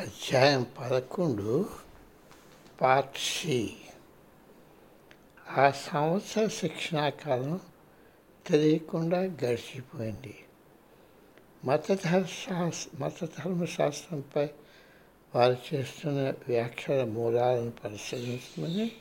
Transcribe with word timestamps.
అధ్యాయం 0.00 0.66
పదకొండు 0.80 1.68
part 2.80 3.18
C 3.18 3.76
ఆ 5.50 5.70
సంవత్సర 5.70 6.46
శిక్షణాకాలం 6.46 7.60
తెలియకుండా 8.46 9.20
గడిచిపోయింది. 9.20 10.44
మతధర్మ 11.64 13.64
శాస్త్ర 13.64 14.16
మత 14.16 14.48
వారు 15.34 15.56
చేస్తున్న 15.74 16.32
వ్యాఖ్యల 16.48 17.04
మూలాలను 17.04 17.70
పరిశీలించమని 17.70 18.92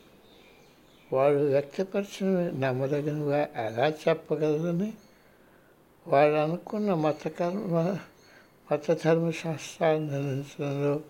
వారు 1.13 1.35
వ్యక్తపరిచిన 1.35 2.67
నమ్మదగినగా 2.67 3.47
ఎలా 3.55 3.89
చెప్పగలరని 3.89 4.93
వారు 6.07 6.31
అనుకున్న 6.31 6.93
మతకర్మ 6.93 7.97
ధర్మశాస్త్రాలు 8.77 9.99
నిర్ణయించడంలో 9.99 11.01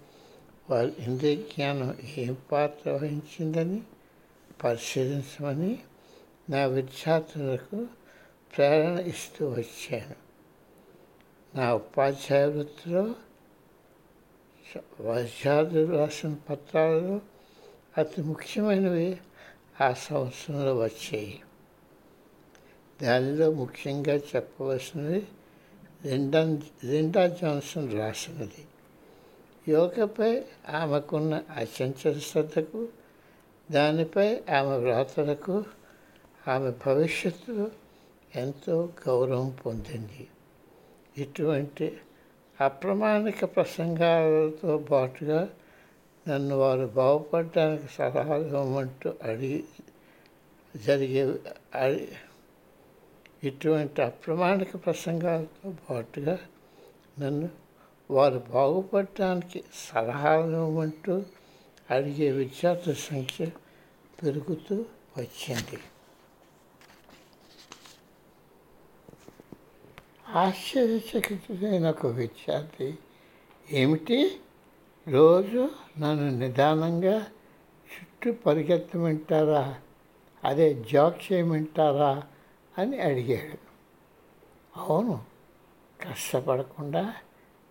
వారి 0.70 0.94
ఇంద్రియ 1.00 1.36
జ్ఞానం 1.36 1.98
ఏం 2.18 2.38
పాత్ర 2.52 2.92
వహించిందని 2.92 3.82
పరిశీలించమని 4.64 5.80
నా 6.50 6.66
విద్యార్థులకు 6.66 7.86
ప్రేరణ 8.56 9.00
ఇస్తూ 9.00 9.50
వచ్చాను. 9.50 10.16
నా 11.58 11.76
ఉపాధ్యాయ 11.76 12.46
వృత్తిలో 12.46 13.16
విద్యార్థులు 15.14 15.96
రాసిన 15.96 16.36
పత్రాలలో 16.50 17.22
అతి 17.98 18.22
ముఖ్యమైనవి 18.22 19.18
ఆ 19.82 19.94
సంవత్సరంలో 19.94 20.78
వచ్చాయి. 20.78 21.42
దానిలో 23.02 23.52
ముఖ్యంగా 23.52 24.14
చెప్పవలసినవి 24.16 25.28
లిండా 26.06 26.58
లిండా 26.86 27.28
జాన్సన్ 27.28 27.92
రాసినది. 27.98 28.66
యోగపై 29.68 30.44
ఆమెకున్న 30.70 31.42
అచంచల 31.58 32.20
శ్రద్ధకు 32.20 32.88
దానిపై 33.72 34.36
ఆమె 34.36 34.78
వ్రాతలకు 34.78 35.64
ఆమె 36.48 36.74
భవిష్యత్తులో 36.86 37.72
ఎంతో 38.36 38.90
గౌరవం 39.08 39.58
పొందింది. 39.66 40.28
ఇటువంటి 41.18 41.98
అప్రమాణిక 42.62 43.46
ప్రసంగాలతో 43.56 44.78
పాటుగా 44.78 45.50
నన్ను 46.28 46.56
వారు 46.56 46.86
బాగుపడడానికి 46.86 47.84
సలహాలు 47.98 48.44
ఇవ్వమంటూ 48.44 49.14
అడిగి 49.24 49.64
జరిగే 50.76 51.24
ఇటువంటి 53.44 54.02
అప్రమాణిక 54.02 54.86
ప్రసంగాలతో 54.86 55.74
పాటుగా 55.90 56.40
నన్ను 57.20 57.50
వారు 58.12 58.44
బాగుపడటానికి 58.50 59.64
సలహాలు 59.74 60.52
ఇవ్వమంటూ 60.52 61.24
అడిగే 61.92 62.32
విద్యార్థుల 62.32 62.94
సంఖ్య 62.94 63.46
పెరుగుతూ 64.24 64.86
వచ్చింది. 65.18 65.80
ఆశ్చర్యచకితుడైన 70.30 71.90
ఒక 71.90 72.06
విద్యార్థి 72.06 72.94
ఏమిటి? 73.72 74.40
రోజు 75.08 75.70
నన్ను 76.00 76.30
నిదానంగా 76.30 77.28
చుట్టూ 77.92 78.32
పరిగెత్తమంటారా? 78.32 79.76
అదే 80.44 80.74
జాగ్ 80.74 81.34
చేయమంటారా? 81.34 82.24
అని 82.80 83.00
అడిగాడు. 83.00 83.58
అవును 84.80 85.24
కష్టపడకుండా 86.02 87.14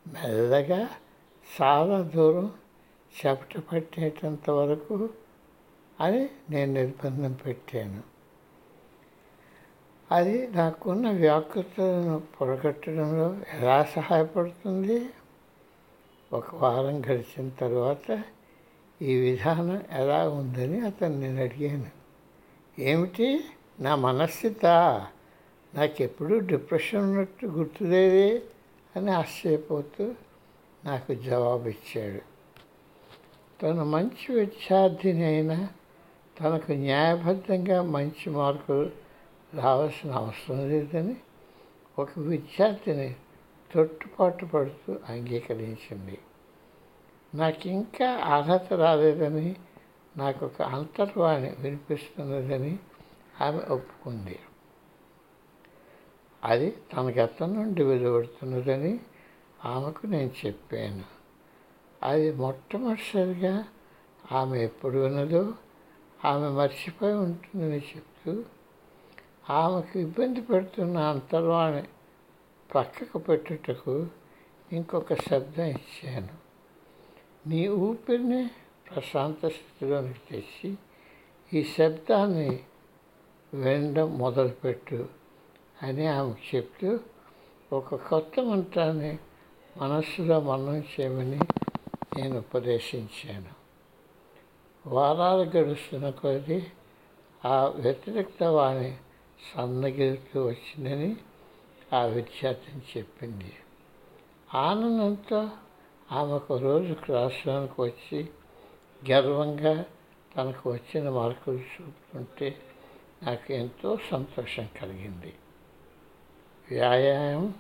మెల్లగా 0.06 0.89
చాలా 1.62 2.03
దూరం 2.03 2.53
చెపట 3.19 3.59
పట్టేటంత 3.59 4.50
వరకు 4.50 5.09
అని 6.00 6.28
నేను 6.50 6.73
నిర్బంధం 6.73 7.33
పెట్టాను. 7.33 8.03
అది 10.12 10.49
నాకున్న 10.49 11.10
వ్యాకృతలను 11.10 12.22
పొడగట్టడంలో 12.41 13.37
ఎలా 13.53 13.84
సహాయపడుతుంది? 13.84 15.10
ఒక 16.33 16.54
వారం 16.54 17.00
గడిచిన 17.00 17.49
తర్వాత 17.49 18.22
ఈ 19.03 19.21
విధానం 19.21 19.83
ఎలా 19.91 20.28
ఉందని 20.28 20.81
అతను 20.81 21.19
నేను 21.19 21.43
అడిగాను. 21.43 21.91
ఏమిటి? 22.81 23.44
నా 23.81 23.94
మనస్థిత 23.94 24.66
నాకెప్పుడు 25.75 26.34
డిప్రెషన్ 26.39 27.00
ఉన్నట్టు 27.00 27.47
గుర్తులేదే 27.47 28.43
అని 28.97 29.11
ఆశ్చర్యపోతూ 29.11 30.15
నాకు 30.84 31.15
జవాబు 31.15 31.69
ఇచ్చాడు 31.69 32.22
తను 33.62 33.84
మంచి 33.84 34.34
విద్యార్థిని 34.34 35.25
అయినా 35.25 35.69
తనకు 36.41 36.72
న్యాయబద్ధంగా 36.72 37.83
మంచి 37.83 38.31
మార్కులు 38.31 38.91
రావాల్సిన 39.55 40.12
అవసరం 40.12 40.69
లేదని 40.69 41.16
ఒక 41.99 42.09
విద్యార్థిని 42.19 43.16
తొట్టుపాటు 43.75 44.45
పడుతూ 44.45 44.97
అంగీకరించింది. 45.09 46.19
నాకు 47.34 47.69
ఇంకా 47.69 48.09
అర్హత 48.10 48.72
రాలేదని 48.72 49.56
నాకు 50.16 50.47
ఒక 50.47 50.62
అంతర్వాణి 50.62 51.50
వినిపిస్తున్నదని 51.59 52.78
ఆమె 53.41 53.59
ఒప్పుకుంది. 53.59 54.38
అది 56.44 56.71
తనకెత్త 56.71 57.49
నుండి 57.49 57.82
వెలువడుతున్నదని 57.82 59.00
ఆమెకు 59.65 60.06
నేను 60.06 60.31
చెప్పాను. 60.47 61.04
అది 62.03 62.32
మొట్టమొదటిసారిగా 62.32 63.69
ఆమె 64.32 64.59
ఎప్పుడు 64.65 65.06
ఉన్నదో 65.06 65.54
ఆమె 66.25 66.48
మర్చిపోయి 66.48 67.15
ఉంటుందని 67.15 67.78
చెప్తూ 67.78 68.44
ఆమెకు 69.50 69.98
ఇబ్బంది 69.98 70.41
పెడుతున్న 70.41 70.98
అంతర్వాణి 70.98 71.82
పక్కకు 72.75 73.19
పెట్టుటకు 73.19 74.06
ఇంకొక 74.72 75.15
శబ్దం 75.15 75.65
ఇచ్చాను. 75.65 76.28
నీ 77.48 77.69
ఊపిరిని 77.69 78.50
ప్రశాంత 78.91 79.48
స్థితిలోనికి 79.48 80.21
తెచ్చి 80.31 80.77
ఈ 81.54 81.65
శబ్దాన్ని 81.65 82.60
వినడం 83.54 84.19
మొదలుపెట్టు 84.19 85.09
అని 85.82 86.06
ఆమెకు 86.06 86.56
చెప్తూ 86.56 87.00
ఒక 87.72 87.94
కొత్త 87.94 88.41
మంత్రాన్ని 88.41 89.19
మనస్సులో 89.76 90.41
మనం 90.41 90.78
చేయమని 90.78 91.48
నేను 92.16 92.38
ఉపదేశించాను. 92.38 93.59
వారాలు 94.86 95.42
గడుస్తున్న 95.42 96.10
కొద్దీ 96.10 96.66
ఆ 97.44 97.66
వ్యతిరేకత 97.66 98.42
వాణి 98.42 98.97
సన్నగిలుతూ 99.54 100.47
వచ్చిందని 100.47 101.16
ఆ 101.92 102.03
విద్యార్థిని 102.03 102.82
చెప్పింది. 102.97 103.53
ఆనందంతో 104.54 105.50
ఆమెకు 106.12 106.56
రోజు 106.56 106.94
క్లాస్లోనికి 106.94 107.80
వచ్చి 107.80 108.28
గర్వంగా 109.10 109.84
తనకు 110.36 110.72
వచ్చిన 110.72 111.10
మార్కులు 111.10 111.59
చూపుతుంటే 111.59 112.62
నాకు 113.23 113.53
ఎంతో 113.53 113.99
సంతోషం 114.11 114.69
కలిగింది. 114.83 115.34
వ్యాయామం 116.71 117.55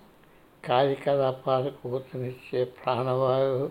కార్యకలాపాలకు 0.64 1.88
ఊతనిచ్చే 1.88 2.64
ప్రాణవాయువు 2.64 3.68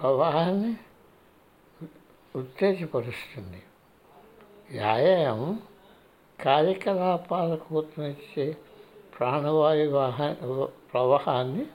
ప్రవాహాన్ని 0.00 0.76
ఉత్తేజపరుస్తుంది. 2.38 3.62
వ్యాయామం 4.70 5.62
కార్యకలాపాలకు 6.40 7.74
ఊతనిచ్చే 7.74 8.56
ప్రాణవాయు 9.18 9.90
వాహ 9.90 10.32
ప్రవాహాన్ని 10.92 11.66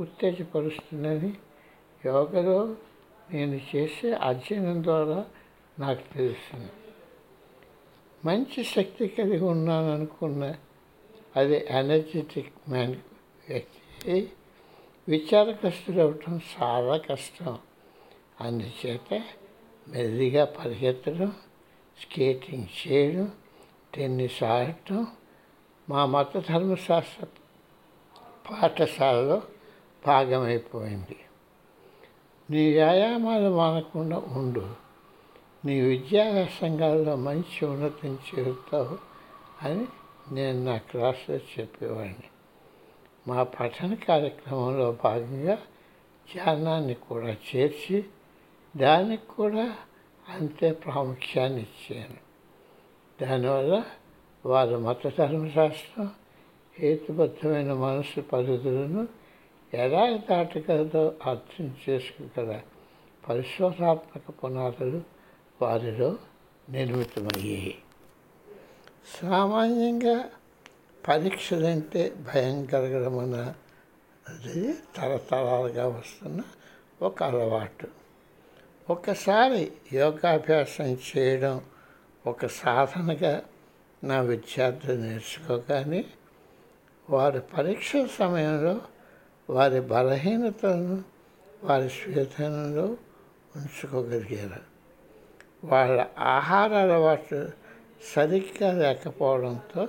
ఉత్తేజపరుస్తుందని 0.00 1.34
యోగలో 2.06 2.74
నేను 3.32 3.60
చేసే 3.76 4.12
అధ్యయనం 4.12 4.84
ద్వారా 4.84 5.24
నాకు 5.78 6.14
తెలుస్తుంది. 6.14 6.70
మంచి 8.26 8.64
శక్తి 8.64 9.08
కలిగి 9.08 9.44
ఉన్నాననుకున్న 9.44 10.54
అది 11.36 11.66
ఎనర్జెటిక్ 11.68 12.70
మ్యాన్ 12.70 12.96
వ్యక్తి 13.48 14.32
విచారగ్రస్తులు 15.08 16.00
అవటం 16.00 16.40
చాలా 16.62 16.96
కష్టం. 16.96 17.58
అందుచేత 18.40 19.22
మెల్లిగా 19.88 20.44
పరిగెత్తడం 20.44 21.32
స్కేటింగ్ 22.02 22.88
చేయడం 22.88 23.32
టెన్నిస్ 23.94 24.42
ఆడటం 24.44 25.06
మా 25.88 26.06
మత 26.06 26.36
ధర్మశాస్త్ర 26.48 27.26
పాఠశాలలో 28.50 29.42
భాగమైపోయింది. 30.06 31.16
నీ 32.50 32.72
వ్యాయామాలు 32.72 33.56
మానకుండా 33.56 34.18
ఉండు. 34.18 34.85
నీ 35.66 35.80
విద్యా 35.80 36.24
వ్యాసంగాల్లో 36.30 37.16
మంచి 37.16 37.66
ఉన్నతిని 37.66 38.18
చేరుతావు 38.30 38.98
అని 39.62 39.84
నేను 40.34 40.64
నా 40.64 40.76
క్లాసులో 40.76 41.38
చెప్పేవాడిని. 41.38 42.28
మా 43.28 43.42
పఠన 43.42 43.94
కార్యక్రమంలో 43.94 44.98
భాగంగా 45.04 45.58
ధ్యానాన్ని 46.34 46.94
కూడా 46.94 47.36
చేర్చి 47.48 48.04
దానికి 48.76 49.26
కూడా 49.26 49.76
అంతే 50.28 50.72
ప్రాముఖ్యాన్ని 50.72 51.62
ఇచ్చాను. 51.62 52.20
దానివల్ల 53.20 53.82
వారు 54.46 54.76
మత 54.76 55.06
ధర్మశాస్త్రం 55.18 56.10
హేతుబద్ధమైన 56.78 57.72
మనసు 57.72 58.20
పరిధులను 58.20 59.08
ఎలా 59.74 60.16
దాటగలదో 60.30 61.12
అర్థం 61.26 61.74
చేసుకోగల 61.88 62.60
పరిశోధాత్మక 63.28 64.44
పునాదులు 64.44 65.15
వారిలో 65.62 66.16
నిర్మితమయ్యాయి 66.68 67.78
సామాన్యంగా 69.22 70.30
పరీక్షలంటే 71.08 72.16
భయం 72.34 72.64
కలగడం 72.64 73.18
అన్నది 73.18 74.74
తరతరాలుగా 74.96 75.86
వస్తున్న 75.88 76.40
ఒక 77.02 77.22
అలవాటు. 77.22 77.88
ఒకసారి 78.90 79.72
యోగాభ్యాసం 79.92 80.84
చేయడం 80.84 81.60
ఒక 82.26 82.46
సాధనగా 82.46 83.42
నా 84.04 84.20
విద్యార్థులు 84.20 84.96
నేర్చుకోగానే 84.96 86.04
వారి 87.10 87.40
పరీక్ష 87.40 87.92
సమయంలో 88.18 88.80
వారి 89.50 89.80
బలహీనతలను 89.80 91.04
వారి 91.62 91.90
స్వేదనలో 91.90 92.84
ఉంచుకోగలిగారు. 93.56 94.75
వాళ్ళ 95.68 96.06
ఆహార 96.18 96.74
అలవాటు 96.74 97.50
సరిగ్గా 98.14 98.72
లేకపోవడంతో 98.72 99.88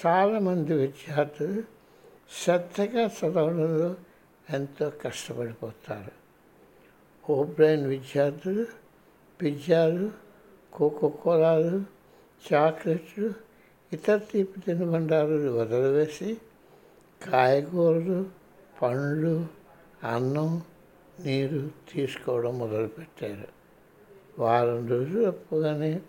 చాలామంది 0.00 0.74
విద్యార్థులు 0.74 1.62
శ్రద్ధగా 2.44 3.04
చదవడంలో 3.06 3.94
ఎంతో 4.50 4.90
కష్టపడిపోతారు. 4.90 6.14
ఓబ్రైన్ 7.32 7.86
విద్యార్థులు 7.86 8.66
పిజ్జాలు 9.42 10.10
కోకోకోలాలు 10.72 11.82
చాక్లెట్లు 12.46 13.34
ఇతర 13.92 14.16
తీపి 14.16 14.60
తినుబండాలు 14.60 15.50
వదిలివేసి 15.50 16.38
కాయగూరలు 17.30 18.26
పండ్లు 18.82 19.46
అన్నం 20.04 20.62
నీరు 21.24 21.70
తీసుకోవడం 21.92 22.58
మొదలుపెట్టారు. 22.58 23.55
వారం 24.38 24.88
రోజులు 24.88 25.26
అప్పుగానే 25.26 26.00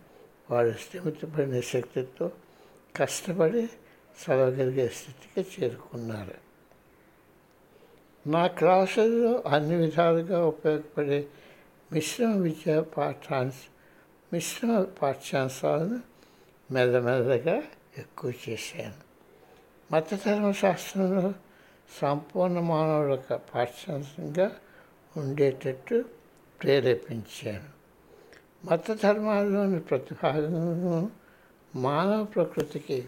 వాడు 0.52 0.72
స్థిమితపడిన 0.72 1.60
శక్తితో 1.60 2.32
కష్టపడి 2.96 3.70
చదవగలిగే 4.24 4.88
స్థితికి 4.88 5.64
చేరుకున్నారు. 5.64 6.34
నా 8.30 8.48
క్లాసుల్లో 8.48 9.44
అన్ని 9.48 9.76
విధాలుగా 9.76 10.46
ఉపయోగపడే 10.46 11.28
మిశ్రమ 11.92 12.38
విద్యా 12.38 12.82
పాఠాంశ 12.82 13.54
మిశ్రమ 14.34 14.84
పాఠ్యాంశాలను 14.84 16.02
మెల్లమెల్లగా 16.72 17.64
ఎక్కువ 17.98 18.34
చేశాను. 18.50 19.08
మత 19.94 20.14
ధర్మశాస్త్రంలో 20.14 21.34
సంపూర్ణ 22.02 22.60
మానవుల 22.60 23.16
పాఠ్యాంశంగా 23.56 24.52
ఉండేటట్టు 25.18 26.06
ప్రేరేపించాను. 26.64 27.77
మత 28.66 28.92
ధర్మాల్లోని 28.92 29.80
ప్రతిపాదనను 29.80 31.12
మానవ 31.76 32.24
ప్రకృతికి 32.24 33.06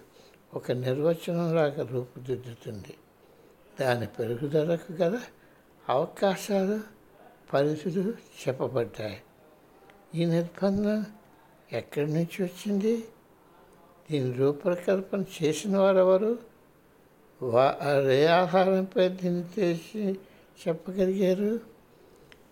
ఒక 0.53 0.71
నిర్వచనంలాగా 0.71 1.87
రూపుదిద్దుతుంది. 1.87 2.97
దాని 3.81 4.07
పెరుగుదలకు 4.07 4.93
గల 4.93 5.21
అవకాశాలు 5.89 6.79
పరిధులు 7.53 8.11
చెప్పబడ్డాయి. 8.11 9.21
ఈ 10.15 10.25
నిర్బంధం 10.25 11.05
ఎక్కడి 11.71 12.13
నుంచి 12.13 12.43
వచ్చింది? 12.43 13.03
దీని 14.11 14.33
రూపకల్పన 14.33 15.23
చేసిన 15.43 15.77
వారెవరు? 15.77 16.39
వారే 17.41 18.25
ఆహారంపై 18.25 19.09
దీన్ని 19.09 19.45
చేసి 19.59 20.19
చెప్పగలిగారు? 20.67 21.59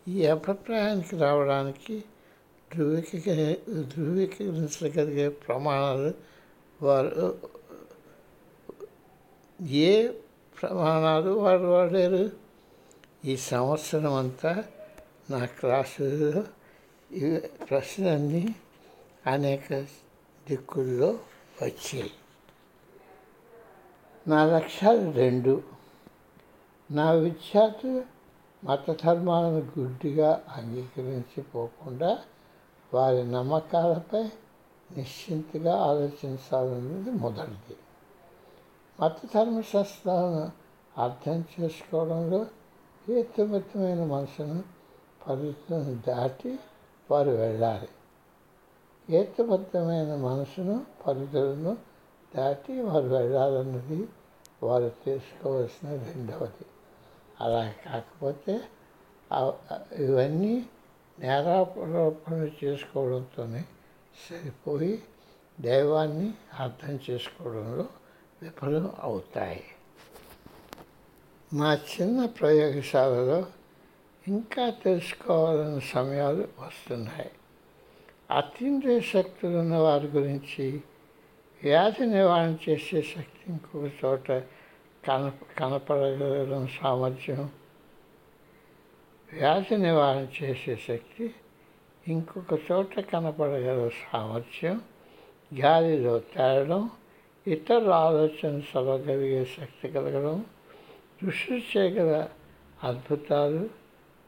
ఈ 0.08 0.26
అభిప్రాయానికి 0.26 1.18
రావడానికి 1.18 2.04
ధృవీకరి 2.76 3.60
ధృవీకరించగలిగే 3.84 5.30
ప్రమాణాలు 5.30 6.14
వారు 6.82 7.40
ఏ 9.62 10.08
ప్రమాణాలు 10.62 11.30
వారు 11.30 11.66
వాడారు? 11.66 12.30
ఈ 13.26 13.38
సంవత్సరం 13.38 14.14
అంతా 14.14 14.64
నా 15.30 15.46
క్లాసులో 15.46 16.44
ఈ 17.12 17.40
ప్రశ్నలన్నీ 17.70 18.56
అనేక 19.28 19.74
దిక్కుల్లో 20.50 21.20
వచ్చాయి. 21.62 22.12
నా 24.28 24.46
లక్ష్యాలు 24.46 25.12
రెండు. 25.12 25.64
నా 26.92 27.12
విద్యార్థులు 27.12 28.04
మత 28.66 28.92
ధర్మాలను 29.04 29.72
గుడ్డిగా 29.80 30.44
అంగీకరించిపోకుండా 30.50 32.20
వారి 32.94 33.32
నమ్మకాలపై 33.32 34.24
నిశ్చింతగా 34.98 35.78
ఆలోచించాలన్నది 35.78 37.12
మొదటిది. 37.12 37.78
మత 39.00 39.16
ధర్మశాస్త్రాలను 39.36 40.52
అర్థం 41.02 41.46
చేసుకోవడంలో 41.60 42.46
హేతుబద్ధమైన 43.08 44.04
మనసును 44.04 44.64
పరిస్థితులను 45.28 46.02
దాటి 46.08 46.60
వారు 47.12 47.30
వెళ్ళాలి. 47.30 47.90
హేతుబద్ధమైన 49.10 50.16
మనసును 50.16 50.86
పరిధులను 51.08 51.78
దాటి 52.36 52.82
వారు 52.82 53.08
వెళ్ళాలన్నది 53.08 54.10
వారు 54.64 54.92
తెలుసుకోవాల్సిన 55.06 55.90
రెండవది. 55.90 56.66
అలా 57.42 57.74
కాకపోతే 57.86 58.62
ఇవన్నీ 59.96 60.66
నేరారోపణ 61.20 62.50
చేసుకోవడంతోనే 62.64 63.66
సరిపోయి 64.30 65.04
దైవాన్ని 65.60 66.34
అర్థం 66.60 67.00
చేసుకోవడంలో 67.10 67.86
విఫలం 68.42 68.92
అవుతాయి. 69.00 69.64
మా 71.54 71.74
చిన్న 71.74 72.26
ప్రయోగశాలలో 72.26 73.46
ఇంకా 74.28 74.70
తెలుసుకోవాలన్న 74.70 75.80
సమయాలు 75.80 76.48
వస్తున్నాయి. 76.60 77.32
అతీంద్రియ 78.32 79.00
శక్తులు 79.00 79.58
ఉన్న 79.58 79.76
వారి 79.76 80.08
గురించి 80.08 80.82
వ్యాధి 81.64 82.06
నివారణ 82.06 82.56
చేసే 82.70 83.02
శక్తి 83.02 83.52
ఇంకొక 83.52 84.06
చోట 84.06 84.32
కన 85.06 85.32
కనపడగలం 85.58 86.68
సామర్థ్యం 86.68 87.50
వ్యాధి 89.34 89.78
నివారణ 89.78 90.28
చేసే 90.44 90.76
శక్తి 90.76 91.34
ఇంకొక 92.08 92.60
చోట 92.72 93.00
కనపడగల 93.00 93.90
సామర్థ్యం 93.90 94.82
గాలిలో 95.54 96.20
తేరడం 96.20 96.90
ఇతరుల 97.48 97.94
ఆలోచన 97.94 98.60
చదవగలిగే 98.60 99.46
శక్తి 99.46 99.88
కలగడం 99.88 100.46
దృష్టి 101.24 101.64
చేయగల 101.78 102.28
అద్భుతాలు 102.84 103.70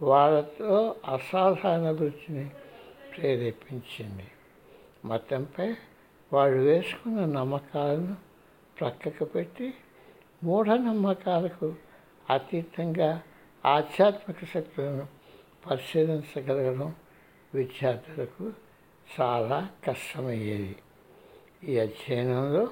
వాళ్ళతో 0.01 0.95
అసాధారణ 1.05 1.89
వృత్తిని 1.89 2.49
ప్రేరేపించింది. 3.17 4.27
మతంపై 5.05 5.73
వాళ్ళు 6.33 6.59
వేసుకున్న 6.59 7.25
నమ్మకాలను 7.25 8.15
ప్రక్కకు 8.79 9.25
పెట్టి 9.25 9.73
మూఢనమ్మకాలకు 10.43 11.75
అతీతంగా 12.29 13.21
ఆధ్యాత్మిక 13.65 14.37
శక్తులను 14.53 15.07
పరిశీలించగలగడం 15.69 16.95
విద్యార్థులకు 17.55 18.53
చాలా 19.21 19.69
కష్టమయ్యేది. 19.87 20.75
ఈ 21.63 21.79
అధ్యయనంలో 21.79 22.67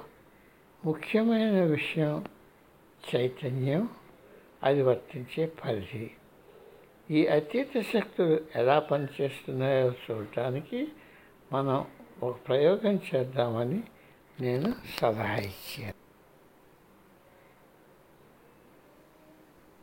ముఖ్యమైన 0.85 1.63
విషయం 1.63 2.25
చైతన్యం 3.15 3.89
అది 4.63 4.81
వర్తించే 4.81 5.45
పరిధి. 5.45 6.11
ఈ 7.11 7.27
అతీత 7.27 7.67
శక్తులు 7.93 8.41
ఎలా 8.55 8.79
పనిచేస్తున్నాయో 8.79 9.91
చూడటానికి 9.91 10.87
మనం 11.53 11.85
ఒక 12.23 12.39
ప్రయోగం 12.47 12.99
చేద్దామని 13.15 13.83
నేను 14.41 14.73
సలహా 14.97 15.35
ఇచ్చాను. 15.35 15.96